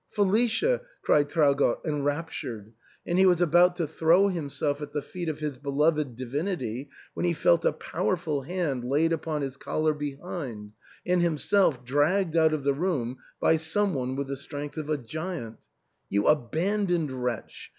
"Felicia!" 0.09 0.81
cried 1.03 1.29
Traugott 1.29 1.79
enraptured; 1.85 2.73
and 3.05 3.19
he 3.19 3.25
was 3.27 3.39
about 3.39 3.75
to 3.75 3.85
throw 3.87 4.29
himself 4.29 4.81
at 4.81 4.93
the 4.93 5.01
feet 5.03 5.29
of 5.29 5.37
his 5.37 5.59
beloved 5.59 6.15
divinity 6.15 6.89
when 7.13 7.23
he 7.23 7.33
felt 7.33 7.63
a 7.65 7.71
powerful 7.71 8.41
hand 8.41 8.83
laid 8.83 9.13
upon 9.13 9.43
his 9.43 9.57
collar 9.57 9.93
behind, 9.93 10.71
and 11.05 11.21
himself 11.21 11.85
dragged 11.85 12.35
out 12.35 12.51
of 12.51 12.63
the 12.63 12.73
room 12.73 13.17
by 13.39 13.57
some 13.57 13.93
one 13.93 14.15
with 14.15 14.25
the 14.25 14.35
strength 14.37 14.75
of 14.77 14.89
a 14.89 14.97
giant 14.97 15.57
"You 16.09 16.23
aban 16.23 16.87
doned 16.87 17.11
wretch! 17.11 17.69